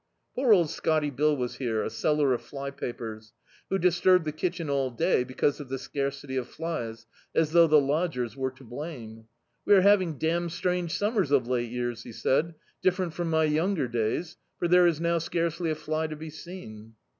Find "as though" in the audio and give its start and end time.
7.35-7.67